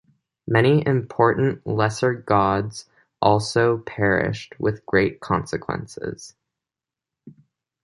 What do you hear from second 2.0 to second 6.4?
Gods also perished, with great consequences.